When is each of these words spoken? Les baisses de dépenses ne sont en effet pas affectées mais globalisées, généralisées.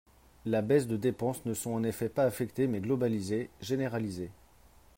Les 0.45 0.63
baisses 0.63 0.87
de 0.87 0.97
dépenses 0.97 1.45
ne 1.45 1.53
sont 1.53 1.73
en 1.75 1.83
effet 1.83 2.09
pas 2.09 2.23
affectées 2.23 2.65
mais 2.65 2.79
globalisées, 2.79 3.51
généralisées. 3.61 4.31